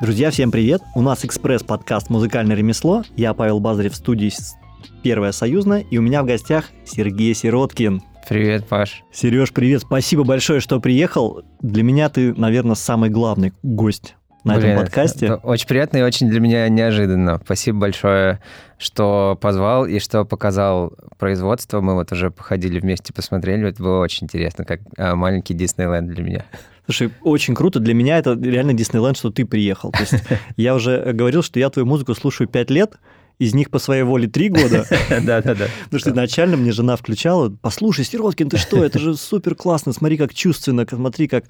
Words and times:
Друзья, 0.00 0.30
всем 0.30 0.52
привет! 0.52 0.80
У 0.94 1.02
нас 1.02 1.24
экспресс-подкаст 1.24 2.08
«Музыкальное 2.08 2.54
ремесло». 2.54 3.02
Я 3.16 3.34
Павел 3.34 3.58
Базарев 3.58 3.94
в 3.94 3.96
студии 3.96 4.32
«Первая 5.02 5.32
союзная», 5.32 5.80
и 5.80 5.98
у 5.98 6.02
меня 6.02 6.22
в 6.22 6.26
гостях 6.26 6.66
Сергей 6.84 7.34
Сироткин. 7.34 8.00
Привет, 8.28 8.68
Паш. 8.68 9.02
Сереж, 9.12 9.52
привет. 9.52 9.80
Спасибо 9.80 10.22
большое, 10.22 10.60
что 10.60 10.78
приехал. 10.78 11.42
Для 11.62 11.82
меня 11.82 12.10
ты, 12.10 12.32
наверное, 12.32 12.76
самый 12.76 13.10
главный 13.10 13.52
гость 13.64 14.14
на 14.44 14.54
Блин, 14.54 14.70
этом 14.70 14.84
подкасте. 14.84 15.34
Очень 15.34 15.66
приятно 15.66 15.96
и 15.96 16.02
очень 16.02 16.28
для 16.28 16.38
меня 16.38 16.68
неожиданно. 16.68 17.40
Спасибо 17.44 17.80
большое, 17.80 18.40
что 18.78 19.36
позвал 19.40 19.84
и 19.84 19.98
что 19.98 20.24
показал 20.24 20.92
производство. 21.18 21.80
Мы 21.80 21.94
вот 21.94 22.12
уже 22.12 22.30
походили 22.30 22.78
вместе, 22.78 23.12
посмотрели. 23.12 23.68
Это 23.68 23.82
было 23.82 23.98
очень 23.98 24.26
интересно, 24.26 24.64
как 24.64 24.78
а, 24.96 25.16
маленький 25.16 25.54
Диснейленд 25.54 26.08
для 26.08 26.22
меня. 26.22 26.44
Слушай, 26.88 27.12
очень 27.20 27.54
круто. 27.54 27.80
Для 27.80 27.92
меня 27.92 28.16
это 28.16 28.32
реально 28.32 28.72
Диснейленд, 28.72 29.18
что 29.18 29.30
ты 29.30 29.44
приехал. 29.44 29.92
То 29.92 30.00
есть 30.00 30.14
я 30.56 30.74
уже 30.74 31.12
говорил, 31.12 31.42
что 31.42 31.60
я 31.60 31.68
твою 31.68 31.84
музыку 31.84 32.14
слушаю 32.14 32.48
пять 32.48 32.70
лет, 32.70 32.98
из 33.38 33.52
них 33.52 33.70
по 33.70 33.78
своей 33.78 34.04
воле 34.04 34.26
три 34.26 34.48
года. 34.48 34.86
Да-да-да. 35.10 35.66
Потому 35.84 36.00
что 36.00 36.10
изначально 36.10 36.56
мне 36.56 36.72
жена 36.72 36.96
включала, 36.96 37.50
послушай, 37.50 38.06
Сироткин, 38.06 38.48
ты 38.48 38.56
что, 38.56 38.82
это 38.82 38.98
же 38.98 39.16
супер 39.16 39.54
классно, 39.54 39.92
смотри, 39.92 40.16
как 40.16 40.32
чувственно, 40.32 40.86
смотри, 40.88 41.28
как 41.28 41.44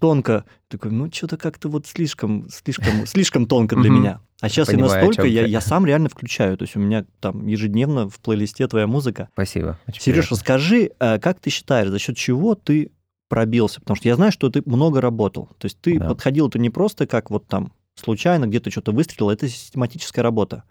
тонко. 0.00 0.46
Такой, 0.68 0.90
ну, 0.90 1.12
что-то 1.12 1.36
как-то 1.36 1.68
вот 1.68 1.86
слишком, 1.86 2.48
слишком, 2.48 3.06
слишком 3.06 3.44
тонко 3.44 3.76
для 3.76 3.90
меня. 3.90 4.20
А 4.40 4.48
сейчас 4.48 4.72
я 4.72 4.78
настолько, 4.78 5.26
я, 5.26 5.44
я 5.44 5.60
сам 5.60 5.84
реально 5.84 6.08
включаю. 6.08 6.56
То 6.56 6.62
есть 6.62 6.76
у 6.76 6.80
меня 6.80 7.04
там 7.20 7.46
ежедневно 7.46 8.08
в 8.08 8.20
плейлисте 8.20 8.66
твоя 8.68 8.86
музыка. 8.86 9.28
Спасибо. 9.34 9.78
Сереж, 9.98 10.30
расскажи, 10.30 10.92
э, 10.98 11.18
как 11.18 11.40
ты 11.40 11.50
считаешь, 11.50 11.90
за 11.90 11.98
счет 11.98 12.16
чего 12.16 12.54
ты 12.54 12.90
пробился? 13.28 13.80
Потому 13.80 13.96
что 13.96 14.08
я 14.08 14.16
знаю, 14.16 14.32
что 14.32 14.50
ты 14.50 14.62
много 14.64 15.00
работал. 15.00 15.48
То 15.58 15.66
есть 15.66 15.80
ты 15.80 15.98
да. 15.98 16.08
подходил 16.08 16.48
это 16.48 16.58
не 16.58 16.70
просто 16.70 17.06
как 17.06 17.30
вот 17.30 17.46
там 17.46 17.72
случайно 17.94 18.46
где-то 18.46 18.70
что-то 18.70 18.92
выстрелил, 18.92 19.30
это 19.30 19.48
систематическая 19.48 20.22
работа. 20.22 20.64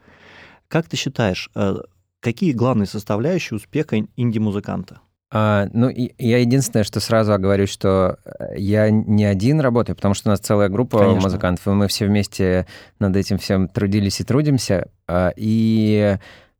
Как 0.67 0.87
ты 0.87 0.97
считаешь, 0.97 1.49
э, 1.55 1.77
какие 2.19 2.51
главные 2.51 2.87
составляющие 2.87 3.57
успеха 3.57 3.97
инди-музыканта? 4.15 5.01
А, 5.29 5.67
ну, 5.73 5.89
я 5.89 6.37
единственное, 6.37 6.85
что 6.85 7.01
сразу 7.01 7.33
оговорюсь, 7.33 7.69
что 7.69 8.17
э, 8.23 8.57
я 8.57 8.89
не 8.89 9.25
один 9.25 9.59
работаю, 9.59 9.95
потому 9.95 10.13
что 10.13 10.29
у 10.29 10.31
нас 10.31 10.39
целая 10.39 10.69
группа 10.69 10.99
Конечно. 10.99 11.21
музыкантов, 11.21 11.67
и 11.67 11.71
мы 11.71 11.87
все 11.87 12.05
вместе 12.05 12.65
над 12.99 13.15
этим 13.15 13.37
всем 13.37 13.67
трудились 13.67 14.21
и 14.21 14.23
трудимся. 14.23 14.89
А, 15.05 15.33
и, 15.35 16.17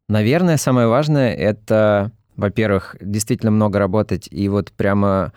наверное, 0.09 0.58
самое 0.58 0.88
важное— 0.88 1.34
это, 1.36 2.12
во-первых, 2.36 2.98
действительно 3.00 3.52
много 3.52 3.80
работать, 3.80 4.28
и 4.30 4.50
вот 4.50 4.73
прямо 4.73 5.31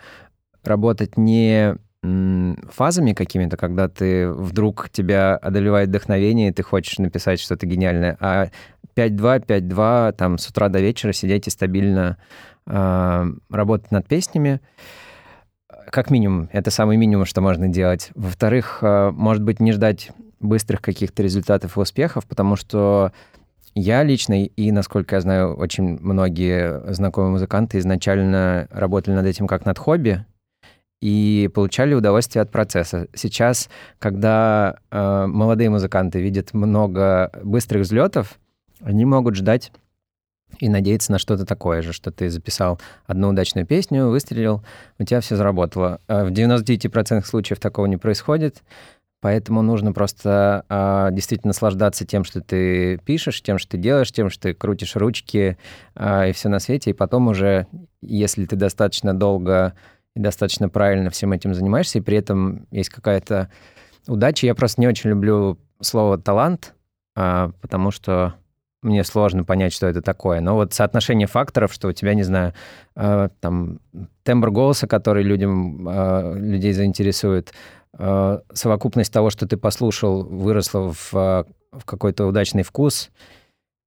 работать 0.63 1.17
не 1.17 1.75
фазами 2.03 3.13
какими-то, 3.13 3.57
когда 3.57 3.87
ты 3.87 4.27
вдруг 4.31 4.89
тебя 4.89 5.35
одолевает 5.35 5.89
вдохновение, 5.89 6.49
и 6.49 6.51
ты 6.51 6.63
хочешь 6.63 6.97
написать 6.97 7.39
что-то 7.39 7.67
гениальное, 7.67 8.17
а 8.19 8.47
5-2, 8.95 9.45
5-2, 9.45 10.13
там 10.13 10.37
с 10.39 10.47
утра 10.47 10.69
до 10.69 10.79
вечера 10.79 11.13
сидеть 11.13 11.45
и 11.45 11.51
стабильно 11.51 12.17
э, 12.65 13.25
работать 13.51 13.91
над 13.91 14.07
песнями, 14.07 14.61
как 15.91 16.09
минимум, 16.09 16.49
это 16.51 16.71
самый 16.71 16.97
минимум, 16.97 17.25
что 17.25 17.41
можно 17.41 17.67
делать. 17.67 18.11
Во-вторых, 18.15 18.79
э, 18.81 19.11
может 19.11 19.43
быть, 19.43 19.59
не 19.59 19.71
ждать 19.71 20.11
быстрых 20.39 20.81
каких-то 20.81 21.21
результатов 21.21 21.77
и 21.77 21.79
успехов, 21.79 22.25
потому 22.25 22.55
что 22.55 23.11
я 23.75 24.03
лично 24.03 24.43
и, 24.43 24.71
насколько 24.71 25.15
я 25.15 25.21
знаю, 25.21 25.55
очень 25.55 25.99
многие 25.99 26.93
знакомые 26.93 27.31
музыканты 27.31 27.77
изначально 27.77 28.67
работали 28.71 29.15
над 29.15 29.25
этим 29.25 29.47
как 29.47 29.65
над 29.65 29.77
хобби, 29.77 30.25
и 31.01 31.49
получали 31.53 31.95
удовольствие 31.95 32.43
от 32.43 32.51
процесса. 32.51 33.07
Сейчас, 33.13 33.69
когда 33.97 34.77
э, 34.91 35.25
молодые 35.25 35.69
музыканты 35.71 36.21
видят 36.21 36.53
много 36.53 37.31
быстрых 37.43 37.83
взлетов, 37.83 38.39
они 38.81 39.05
могут 39.05 39.35
ждать 39.35 39.71
и 40.59 40.69
надеяться 40.69 41.11
на 41.11 41.17
что-то 41.17 41.45
такое 41.45 41.81
же, 41.81 41.91
что 41.91 42.11
ты 42.11 42.29
записал 42.29 42.79
одну 43.07 43.29
удачную 43.29 43.65
песню, 43.65 44.09
выстрелил, 44.09 44.63
у 44.99 45.03
тебя 45.03 45.21
все 45.21 45.35
заработало. 45.35 46.01
А 46.07 46.23
в 46.25 46.31
99% 46.31 47.25
случаев 47.25 47.59
такого 47.59 47.87
не 47.87 47.97
происходит, 47.97 48.61
поэтому 49.21 49.63
нужно 49.63 49.93
просто 49.93 50.65
э, 50.69 51.09
действительно 51.13 51.49
наслаждаться 51.49 52.05
тем, 52.05 52.23
что 52.23 52.41
ты 52.41 52.97
пишешь, 52.99 53.41
тем, 53.41 53.57
что 53.57 53.71
ты 53.71 53.77
делаешь, 53.77 54.11
тем, 54.11 54.29
что 54.29 54.49
ты 54.49 54.53
крутишь 54.53 54.95
ручки 54.95 55.57
э, 55.95 56.29
и 56.29 56.33
все 56.33 56.49
на 56.49 56.59
свете, 56.59 56.91
и 56.91 56.93
потом 56.93 57.29
уже, 57.29 57.65
если 58.01 58.45
ты 58.45 58.55
достаточно 58.55 59.17
долго 59.17 59.73
и 60.15 60.19
достаточно 60.19 60.69
правильно 60.69 61.09
всем 61.09 61.31
этим 61.31 61.53
занимаешься, 61.53 61.99
и 61.99 62.01
при 62.01 62.17
этом 62.17 62.67
есть 62.71 62.89
какая-то 62.89 63.49
удача. 64.07 64.45
Я 64.45 64.55
просто 64.55 64.81
не 64.81 64.87
очень 64.87 65.09
люблю 65.09 65.57
слово 65.79 66.17
«талант», 66.17 66.73
а, 67.15 67.51
потому 67.61 67.91
что 67.91 68.35
мне 68.81 69.03
сложно 69.03 69.43
понять, 69.43 69.73
что 69.73 69.87
это 69.87 70.01
такое. 70.01 70.41
Но 70.41 70.55
вот 70.55 70.73
соотношение 70.73 71.27
факторов, 71.27 71.73
что 71.73 71.87
у 71.87 71.91
тебя, 71.91 72.13
не 72.13 72.23
знаю, 72.23 72.53
а, 72.95 73.29
там 73.39 73.79
тембр 74.23 74.51
голоса, 74.51 74.87
который 74.87 75.23
людям, 75.23 75.87
а, 75.87 76.33
людей 76.33 76.73
заинтересует, 76.73 77.53
совокупность 78.53 79.11
того, 79.11 79.29
что 79.29 79.45
ты 79.45 79.57
послушал, 79.57 80.23
выросла 80.23 80.93
в, 80.93 81.11
в 81.11 81.85
какой-то 81.85 82.25
удачный 82.25 82.63
вкус— 82.63 83.11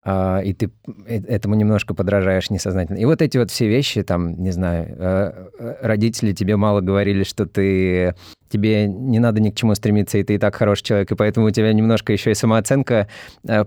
и 0.06 0.52
ты 0.52 0.70
э, 1.06 1.20
этому 1.28 1.54
немножко 1.54 1.94
подражаешь 1.94 2.50
несознательно. 2.50 2.98
И 2.98 3.06
вот 3.06 3.22
эти 3.22 3.38
вот 3.38 3.50
все 3.50 3.68
вещи, 3.68 4.02
там, 4.02 4.42
не 4.42 4.50
знаю, 4.50 4.94
э, 4.98 5.48
э, 5.58 5.76
родители 5.80 6.32
тебе 6.32 6.56
мало 6.56 6.82
говорили, 6.82 7.24
что 7.24 7.46
ты 7.46 8.14
тебе 8.50 8.86
не 8.86 9.18
надо 9.18 9.40
ни 9.40 9.48
к 9.48 9.56
чему 9.56 9.74
стремиться, 9.74 10.18
и 10.18 10.22
ты 10.22 10.34
и 10.34 10.38
так 10.38 10.54
хороший 10.54 10.84
человек, 10.84 11.10
и 11.10 11.14
поэтому 11.14 11.46
у 11.46 11.50
тебя 11.50 11.72
немножко 11.72 12.12
еще 12.12 12.30
и 12.30 12.34
самооценка 12.34 13.08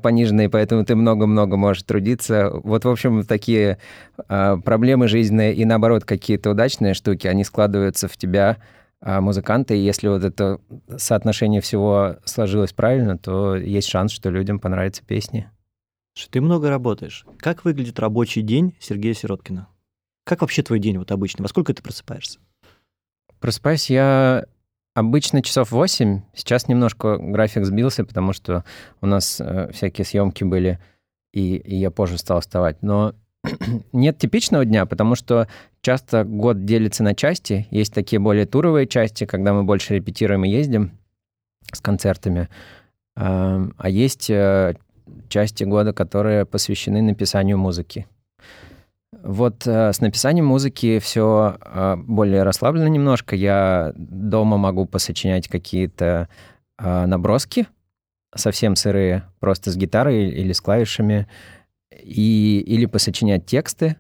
понижена, 0.02 0.46
и 0.46 0.48
поэтому 0.48 0.86
ты 0.86 0.96
много-много 0.96 1.58
можешь 1.58 1.84
трудиться. 1.84 2.52
Вот, 2.64 2.86
в 2.86 2.90
общем, 2.90 3.26
такие 3.26 3.80
проблемы 4.28 5.10
жизненные 5.10 5.54
и, 5.54 5.66
наоборот, 5.66 6.06
какие-то 6.06 6.52
удачные 6.52 6.94
штуки, 6.94 7.28
они 7.28 7.44
складываются 7.44 8.08
в 8.08 8.16
тебя, 8.16 8.58
музыканта, 9.02 9.74
и 9.74 9.80
если 9.80 10.08
вот 10.08 10.24
это 10.24 10.60
соотношение 10.96 11.60
всего 11.60 12.16
сложилось 12.24 12.72
правильно, 12.72 13.18
то 13.18 13.56
есть 13.56 13.90
шанс, 13.90 14.12
что 14.14 14.30
людям 14.30 14.60
понравятся 14.60 15.04
песни 15.06 15.50
что 16.18 16.32
ты 16.32 16.42
много 16.42 16.70
работаешь. 16.70 17.26
Как 17.38 17.64
выглядит 17.64 18.00
рабочий 18.00 18.42
день 18.42 18.76
Сергея 18.80 19.14
Сироткина? 19.14 19.68
Как 20.24 20.42
вообще 20.42 20.64
твой 20.64 20.80
день 20.80 20.98
вот 20.98 21.12
обычно? 21.12 21.44
Во 21.44 21.48
сколько 21.48 21.74
ты 21.74 21.82
просыпаешься? 21.82 22.40
Просыпаюсь 23.40 23.90
я 23.90 24.46
обычно 24.94 25.44
часов 25.44 25.72
8. 25.72 26.22
Сейчас 26.34 26.68
немножко 26.68 27.18
график 27.18 27.66
сбился, 27.66 28.04
потому 28.04 28.34
что 28.34 28.66
у 29.00 29.06
нас 29.06 29.40
э, 29.40 29.72
всякие 29.72 30.06
съемки 30.06 30.44
были, 30.44 30.80
и, 31.34 31.56
и 31.56 31.76
я 31.76 31.92
позже 31.92 32.18
стал 32.18 32.42
вставать. 32.42 32.82
Но 32.82 33.14
нет 33.94 34.18
типичного 34.18 34.66
дня, 34.66 34.86
потому 34.88 35.16
что 35.16 35.48
часто 35.82 36.24
год 36.24 36.66
делится 36.66 37.04
на 37.04 37.14
части. 37.14 37.68
Есть 37.70 37.94
такие 37.94 38.20
более 38.20 38.48
туровые 38.48 38.88
части, 38.88 39.26
когда 39.26 39.54
мы 39.54 39.64
больше 39.64 39.96
репетируем 39.96 40.46
и 40.46 40.50
ездим 40.50 40.98
с 41.72 41.80
концертами. 41.80 42.50
А 43.16 43.90
есть 43.90 44.30
э, 44.30 44.76
части 45.30 45.64
года, 45.64 45.94
которые 45.94 46.46
посвящены 46.46 47.02
написанию 47.02 47.58
музыки. 47.58 48.08
Вот 49.24 49.66
э, 49.66 49.94
с 49.94 50.02
написанием 50.02 50.46
музыки 50.46 51.00
все 51.00 51.58
э, 51.62 51.96
более 51.98 52.44
расслаблено 52.44 52.88
немножко. 52.88 53.36
Я 53.36 53.94
дома 53.96 54.58
могу 54.58 54.86
посочинять 54.86 55.48
какие-то 55.48 56.30
э, 56.78 57.06
наброски, 57.06 57.68
совсем 58.36 58.76
сырые, 58.76 59.24
просто 59.40 59.72
с 59.72 59.78
гитарой 59.78 60.30
или 60.30 60.52
с 60.52 60.62
клавишами, 60.62 61.28
и, 61.92 62.64
или 62.66 62.86
посочинять 62.86 63.46
тексты, 63.46 63.96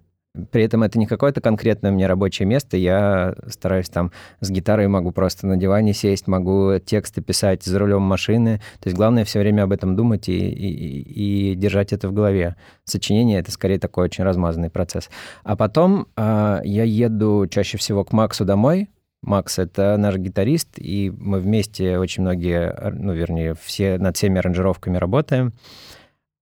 при 0.51 0.63
этом 0.63 0.83
это 0.83 0.99
не 0.99 1.07
какое-то 1.07 1.41
конкретное 1.41 1.91
мне 1.91 2.07
рабочее 2.07 2.45
место. 2.45 2.77
Я 2.77 3.35
стараюсь 3.47 3.89
там 3.89 4.11
с 4.39 4.49
гитарой 4.49 4.87
могу 4.87 5.11
просто 5.11 5.47
на 5.47 5.57
диване 5.57 5.93
сесть, 5.93 6.27
могу 6.27 6.79
тексты 6.79 7.21
писать 7.21 7.63
за 7.63 7.79
рулем 7.79 8.01
машины. 8.01 8.61
То 8.79 8.87
есть 8.87 8.97
главное 8.97 9.25
все 9.25 9.39
время 9.39 9.63
об 9.63 9.71
этом 9.71 9.95
думать 9.95 10.29
и, 10.29 10.37
и, 10.37 11.51
и 11.51 11.55
держать 11.55 11.93
это 11.93 12.07
в 12.07 12.13
голове. 12.13 12.55
Сочинение— 12.83 13.39
это 13.41 13.51
скорее 13.51 13.79
такой 13.79 14.05
очень 14.05 14.23
размазанный 14.23 14.69
процесс. 14.69 15.09
А 15.43 15.55
потом 15.55 16.07
э, 16.15 16.59
я 16.63 16.83
еду 16.83 17.47
чаще 17.49 17.77
всего 17.77 18.03
к 18.03 18.13
Максу 18.13 18.45
домой, 18.45 18.89
Макс— 19.23 19.57
это 19.59 19.97
наш 19.97 20.15
гитарист, 20.17 20.77
и 20.77 21.11
мы 21.17 21.39
вместе 21.39 21.97
очень 21.97 22.21
многие, 22.21 22.91
ну, 22.93 23.13
вернее, 23.13 23.55
все 23.61 23.97
над 23.97 24.15
всеми 24.15 24.39
аранжировками 24.39 24.97
работаем. 24.97 25.53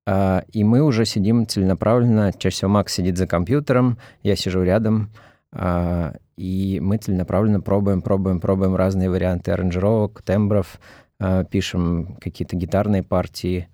И 0.07 0.63
мы 0.63 0.81
уже 0.81 1.05
сидим 1.05 1.47
целенаправленно. 1.47 2.31
Чаще 2.37 2.57
всего 2.57 2.71
Макс 2.71 2.93
сидит 2.93 3.17
за 3.17 3.25
компьютером, 3.25 3.97
я 4.21 4.35
сижу 4.35 4.61
рядом, 4.61 5.09
а, 5.51 6.13
и 6.37 6.79
мы 6.81 6.97
целенаправленно 6.97 7.61
пробуем, 7.61 8.01
пробуем, 8.01 8.39
пробуем 8.39 8.75
разные 8.75 9.09
варианты 9.09 9.51
аранжировок, 9.51 10.21
тембров, 10.21 10.79
а, 11.19 11.43
пишем 11.43 12.17
какие-то 12.21 12.55
гитарные 12.55 13.03
партии. 13.03 13.67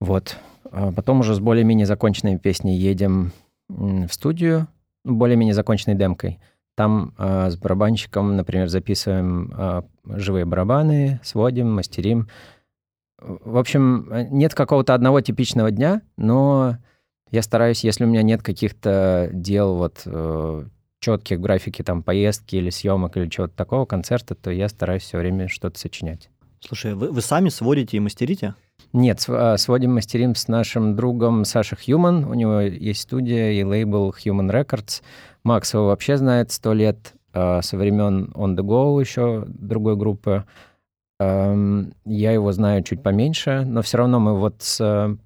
Вот. 0.00 0.36
Потом 0.70 1.20
уже 1.20 1.34
с 1.34 1.40
более-менее 1.40 1.86
законченными 1.86 2.36
песней 2.36 2.76
едем 2.76 3.32
в 3.68 4.08
студию, 4.08 4.68
более-менее 5.04 5.54
законченной 5.54 5.96
демкой. 5.96 6.40
Там 6.76 7.14
э, 7.16 7.50
с 7.50 7.56
барабанщиком, 7.56 8.36
например, 8.36 8.68
записываем 8.68 9.52
э, 9.56 9.82
живые 10.04 10.44
барабаны, 10.44 11.20
сводим, 11.22 11.72
мастерим. 11.72 12.28
В 13.24 13.56
общем, 13.56 14.08
нет 14.30 14.54
какого-то 14.54 14.94
одного 14.94 15.20
типичного 15.20 15.70
дня, 15.70 16.02
но 16.16 16.76
я 17.30 17.42
стараюсь, 17.42 17.84
если 17.84 18.04
у 18.04 18.06
меня 18.06 18.22
нет 18.22 18.42
каких-то 18.42 19.30
дел 19.32 19.76
вот 19.76 20.02
э, 20.04 20.64
четких 21.00 21.40
графики 21.40 21.82
там 21.82 22.02
поездки 22.02 22.56
или 22.56 22.70
съемок 22.70 23.16
или 23.16 23.28
чего-то 23.28 23.54
такого, 23.56 23.86
концерта, 23.86 24.34
то 24.34 24.50
я 24.50 24.68
стараюсь 24.68 25.02
все 25.02 25.18
время 25.18 25.48
что-то 25.48 25.78
сочинять. 25.78 26.30
Слушай, 26.60 26.94
вы, 26.94 27.10
вы 27.10 27.20
сами 27.20 27.50
сводите 27.50 27.96
и 27.96 28.00
мастерите? 28.00 28.54
Нет, 28.92 29.24
а, 29.28 29.56
сводим 29.58 29.94
мастерим 29.94 30.34
с 30.34 30.48
нашим 30.48 30.96
другом 30.96 31.44
Сашей 31.44 31.76
Хьюман. 31.76 32.24
У 32.24 32.34
него 32.34 32.60
есть 32.60 33.02
студия 33.02 33.52
и 33.52 33.64
лейбл 33.64 34.14
Human 34.24 34.50
Records. 34.50 35.02
Макс 35.42 35.74
его 35.74 35.86
вообще 35.86 36.16
знает 36.16 36.52
сто 36.52 36.72
лет 36.72 37.12
а, 37.32 37.60
со 37.60 37.76
времен 37.76 38.32
On 38.34 38.56
The 38.56 38.62
Go 38.62 39.00
еще 39.00 39.44
другой 39.46 39.96
группы. 39.96 40.44
Я 42.04 42.32
его 42.32 42.52
знаю 42.52 42.82
чуть 42.82 43.02
поменьше, 43.02 43.64
но 43.64 43.82
все 43.82 43.98
равно 43.98 44.20
мы 44.20 44.38
вот 44.38 44.62
с 44.62 45.16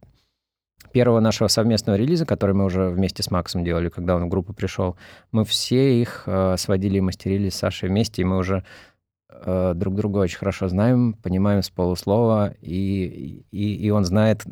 первого 0.92 1.20
нашего 1.20 1.48
совместного 1.48 1.96
релиза, 1.96 2.26
который 2.26 2.54
мы 2.54 2.64
уже 2.64 2.88
вместе 2.88 3.22
с 3.22 3.30
Максом 3.30 3.64
делали, 3.64 3.88
когда 3.88 4.16
он 4.16 4.24
в 4.24 4.28
группу 4.28 4.52
пришел, 4.52 4.96
мы 5.32 5.44
все 5.44 6.00
их 6.00 6.24
а, 6.26 6.56
сводили 6.56 6.98
и 6.98 7.00
мастерили 7.00 7.50
с 7.50 7.56
Сашей 7.56 7.88
вместе, 7.88 8.22
и 8.22 8.24
мы 8.24 8.38
уже 8.38 8.64
э, 9.30 9.72
друг 9.74 9.94
друга 9.94 10.18
очень 10.18 10.38
хорошо 10.38 10.68
знаем, 10.68 11.14
понимаем 11.14 11.62
с 11.62 11.70
полуслова, 11.70 12.54
и, 12.60 13.44
и, 13.50 13.74
и 13.76 13.90
он 13.90 14.04
знает, 14.04 14.44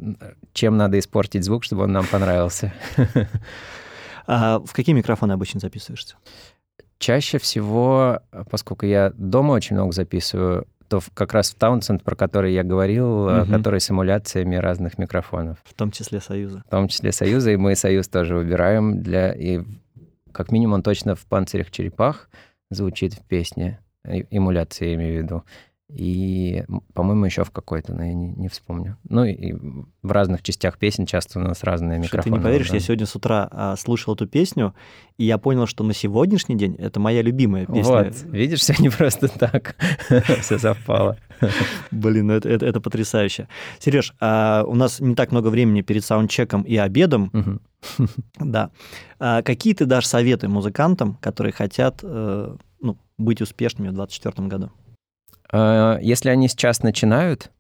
чем 0.53 0.77
надо 0.77 0.99
испортить 0.99 1.45
звук, 1.45 1.65
чтобы 1.65 1.85
он 1.85 1.93
нам 1.93 2.07
понравился. 2.07 2.73
А 4.29 4.59
в 4.59 4.73
какие 4.73 4.93
микрофоны 4.93 5.31
обычно 5.35 5.61
записываешься? 5.61 6.17
Чаще 6.99 7.39
всего, 7.39 8.19
поскольку 8.51 8.85
я 8.85 9.13
дома 9.17 9.53
очень 9.53 9.77
много 9.77 9.93
записываю, 9.93 10.67
то 10.89 11.01
как 11.15 11.33
раз 11.33 11.53
в 11.53 11.59
Townsend, 11.59 12.03
про 12.03 12.17
который 12.17 12.53
я 12.53 12.63
говорил, 12.63 13.25
угу. 13.25 13.53
который 13.53 13.81
с 13.81 13.91
эмуляциями 13.91 14.57
разных 14.57 14.99
микрофонов. 14.99 15.59
В 15.65 15.75
том 15.75 15.91
числе 15.91 16.21
Союза. 16.21 16.63
В 16.67 16.71
том 16.71 16.89
числе 16.89 17.13
Союза, 17.13 17.53
и 17.53 17.57
мы 17.57 17.75
Союз 17.77 18.09
тоже 18.09 18.35
выбираем 18.35 19.03
для... 19.03 19.33
И 19.33 19.63
как 20.33 20.53
минимум 20.53 20.75
он 20.75 20.83
точно 20.83 21.15
в 21.15 21.25
«Панцирях 21.27 21.71
черепах» 21.71 22.29
звучит 22.71 23.15
в 23.15 23.23
песне 23.23 23.81
эмуляции, 24.05 24.89
я 24.89 24.95
имею 24.95 25.21
в 25.21 25.25
виду. 25.25 25.45
И, 25.89 26.65
по-моему, 26.95 27.27
еще 27.27 27.45
в 27.45 27.53
какой-то, 27.53 27.95
но 27.95 28.05
я 28.05 28.13
не, 28.13 28.33
не 28.33 28.49
вспомню. 28.49 28.97
Ну, 29.09 29.25
и 29.25 29.55
в 30.03 30.11
разных 30.11 30.43
частях 30.43 30.79
песен 30.79 31.07
часто 31.07 31.39
у 31.39 31.43
нас 31.43 31.63
разные 31.63 32.01
микрофоны. 32.01 32.23
Что 32.23 32.31
ты 32.31 32.31
не 32.31 32.43
поверишь, 32.43 32.71
да? 32.71 32.75
я 32.75 32.81
сегодня 32.81 33.07
с 33.07 33.15
утра 33.15 33.49
а, 33.53 33.77
слушал 33.77 34.15
эту 34.15 34.27
песню, 34.27 34.75
и 35.17 35.25
я 35.25 35.39
понял, 35.39 35.67
что 35.67 35.85
на 35.85 35.95
сегодняшний 35.95 36.57
день 36.57 36.75
это 36.75 36.99
моя 36.99 37.23
любимая 37.23 37.67
песня. 37.67 37.85
Вот, 37.85 38.23
видишь, 38.25 38.61
все 38.61 38.75
не 38.81 38.89
просто 38.89 39.29
так, 39.29 39.77
все 40.41 40.59
совпало. 40.59 41.19
Блин, 41.93 42.27
ну 42.29 42.33
это, 42.33 42.49
это, 42.49 42.67
это 42.67 42.81
потрясающе. 42.81 43.47
Сереж, 43.79 44.13
а 44.21 44.65
у 44.67 44.75
нас 44.75 44.99
не 44.99 45.15
так 45.15 45.31
много 45.31 45.49
времени 45.49 45.83
перед 45.83 46.05
саундчеком 46.05 46.63
и 46.63 46.77
обедом. 46.77 47.61
Да. 48.41 48.71
А 49.21 49.43
какие 49.43 49.73
ты 49.73 49.87
дашь 49.87 50.07
советы 50.07 50.49
музыкантам, 50.49 51.15
которые 51.21 51.53
хотят 51.53 52.01
э, 52.03 52.57
ну, 52.81 52.99
быть 53.17 53.41
успешными 53.41 53.89
в 53.89 53.95
2024 53.95 54.49
году? 54.49 54.73
А, 55.51 55.99
если 56.01 56.31
они 56.31 56.49
сейчас 56.49 56.83
начинают, 56.83 57.51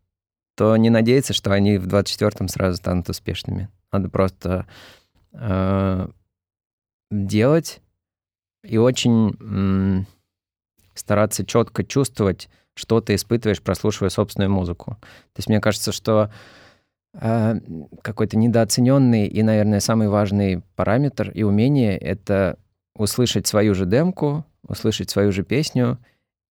то 0.56 0.76
не 0.76 0.90
надеяться, 0.90 1.32
что 1.32 1.52
они 1.52 1.78
в 1.78 1.86
24-м 1.86 2.48
сразу 2.48 2.78
станут 2.78 3.08
успешными. 3.08 3.68
Надо 3.92 4.08
просто 4.08 4.66
э, 5.32 6.08
делать 7.10 7.80
и 8.64 8.78
очень 8.78 9.36
э, 9.38 10.04
стараться 10.94 11.44
четко 11.44 11.84
чувствовать, 11.84 12.48
что 12.74 13.00
ты 13.00 13.14
испытываешь, 13.14 13.62
прослушивая 13.62 14.08
собственную 14.08 14.50
музыку. 14.50 14.96
То 15.34 15.38
есть 15.38 15.48
мне 15.48 15.60
кажется, 15.60 15.92
что 15.92 16.30
э, 17.12 17.60
какой-то 18.02 18.38
недооцененный 18.38 19.26
и, 19.26 19.42
наверное, 19.42 19.80
самый 19.80 20.08
важный 20.08 20.62
параметр 20.74 21.30
и 21.30 21.42
умение— 21.42 21.98
это 21.98 22.58
услышать 22.94 23.46
свою 23.46 23.74
же 23.74 23.84
демку, 23.84 24.46
услышать 24.66 25.10
свою 25.10 25.32
же 25.32 25.44
песню 25.44 25.98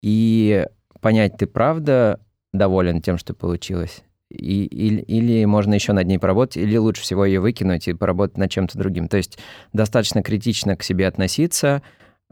и 0.04 0.68
понять, 1.06 1.38
ты 1.38 1.46
правда 1.46 2.20
доволен 2.52 3.00
тем, 3.00 3.20
что 3.20 3.36
получилось, 3.36 4.02
и, 4.32 4.66
или, 4.66 5.02
или 5.02 5.46
можно 5.46 5.76
еще 5.76 5.94
над 5.94 6.08
ней 6.08 6.18
поработать, 6.18 6.58
или 6.58 6.78
лучше 6.78 7.04
всего 7.04 7.26
ее 7.26 7.40
выкинуть 7.40 7.88
и 7.88 7.94
поработать 7.94 8.38
над 8.38 8.50
чем-то 8.50 8.76
другим. 8.76 9.08
То 9.08 9.18
есть 9.18 9.38
достаточно 9.72 10.24
критично 10.24 10.76
к 10.76 10.82
себе 10.82 11.06
относиться, 11.06 11.84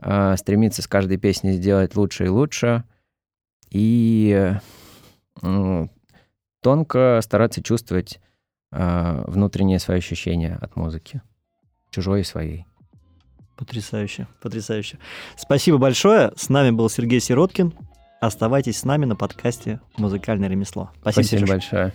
э, 0.02 0.34
стремиться 0.36 0.82
с 0.82 0.88
каждой 0.88 1.18
песней 1.18 1.52
сделать 1.52 1.94
лучше 1.94 2.24
и 2.24 2.28
лучше, 2.28 2.82
и 3.70 4.50
э, 5.40 5.86
тонко 6.60 7.20
стараться 7.22 7.62
чувствовать 7.62 8.18
э, 8.72 9.24
внутренние 9.28 9.78
свои 9.78 9.98
ощущения 9.98 10.58
от 10.60 10.74
музыки, 10.74 11.22
чужой 11.90 12.22
и 12.22 12.24
своей. 12.24 12.66
Потрясающе, 13.54 14.26
потрясающе. 14.42 14.98
Спасибо 15.36 15.78
большое. 15.78 16.32
С 16.34 16.48
нами 16.48 16.72
был 16.72 16.90
Сергей 16.90 17.20
Сироткин. 17.20 17.72
Оставайтесь 18.24 18.78
с 18.78 18.84
нами 18.84 19.04
на 19.04 19.16
подкасте 19.16 19.80
«Музыкальное 19.98 20.48
ремесло». 20.48 20.88
Спасибо, 21.02 21.26
Спасибо 21.26 21.46
большое. 21.46 21.92